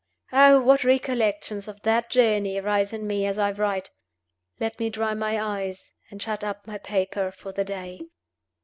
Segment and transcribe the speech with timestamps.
[0.33, 3.91] Oh, what recollections of that journey rise in me as I write!
[4.59, 8.01] Let me dry my eyes, and shut up my paper for the day.